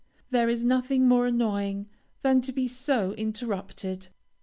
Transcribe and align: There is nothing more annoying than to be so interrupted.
There 0.31 0.49
is 0.49 0.63
nothing 0.63 1.07
more 1.07 1.27
annoying 1.27 1.87
than 2.23 2.41
to 2.41 2.51
be 2.51 2.67
so 2.67 3.13
interrupted. 3.19 4.07